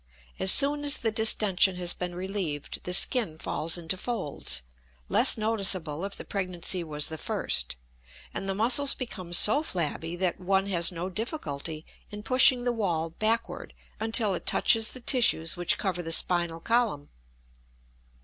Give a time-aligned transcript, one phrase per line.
[0.39, 4.63] As soon as the distention has been relieved the skin falls into folds,
[5.09, 7.75] less noticeable if the pregnancy was the first;
[8.33, 13.11] and the muscles become so flabby that one has no difficulty in pushing the wall
[13.11, 17.09] backward until it touches the tissues which cover the spinal column.